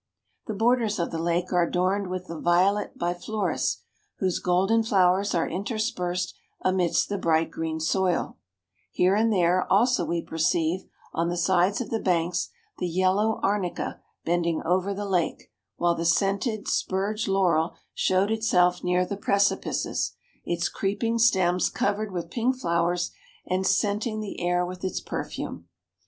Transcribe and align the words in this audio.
The 0.47 0.55
borders 0.55 0.97
of 0.97 1.11
the 1.11 1.21
lake 1.21 1.53
are 1.53 1.61
adorned 1.61 2.07
with 2.09 2.25
the 2.25 2.39
violet 2.39 2.97
biflorous, 2.97 3.83
whose 4.17 4.39
golden 4.39 4.81
flowers 4.81 5.35
are 5.35 5.47
interspersed 5.47 6.33
amidst 6.59 7.07
the 7.07 7.19
bright 7.19 7.51
green 7.51 7.79
soil; 7.79 8.37
here 8.89 9.13
and 9.15 9.31
there 9.31 9.71
also 9.71 10.03
we 10.03 10.23
perceive, 10.23 10.85
on 11.13 11.29
the 11.29 11.37
sides 11.37 11.81
of 11.81 11.91
the 11.91 11.99
banks, 11.99 12.49
the 12.79 12.87
yellow 12.87 13.39
arnica 13.43 14.01
bending 14.25 14.63
over 14.63 14.91
the 14.91 15.05
lake; 15.05 15.51
while 15.75 15.93
the 15.93 16.03
scented 16.03 16.67
spurge 16.67 17.27
laurel 17.27 17.75
showed 17.93 18.31
itself 18.31 18.83
near 18.83 19.05
the 19.05 19.15
precipices, 19.17 20.13
its 20.43 20.67
creeping 20.67 21.19
stems 21.19 21.69
covered 21.69 22.11
with 22.11 22.31
pink 22.31 22.55
flowers, 22.57 23.11
and 23.45 23.65
scent¬ 23.65 24.07
ing 24.07 24.19
the 24.19 24.41
air 24.41 24.65
with 24.65 24.83
its 24.83 24.99
perfume. 24.99 25.67